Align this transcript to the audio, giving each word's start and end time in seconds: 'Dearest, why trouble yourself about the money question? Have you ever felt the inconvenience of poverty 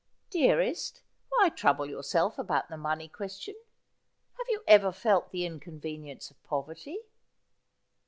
'Dearest, 0.35 1.03
why 1.29 1.49
trouble 1.49 1.87
yourself 1.87 2.39
about 2.39 2.69
the 2.69 2.75
money 2.75 3.07
question? 3.07 3.53
Have 4.39 4.47
you 4.49 4.63
ever 4.67 4.91
felt 4.91 5.29
the 5.29 5.45
inconvenience 5.45 6.31
of 6.31 6.43
poverty 6.43 7.01